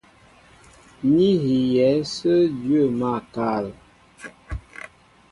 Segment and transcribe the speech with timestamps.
[1.13, 3.49] Ní hiyɛ̌ ásə̄ dwə̂ máál kâ.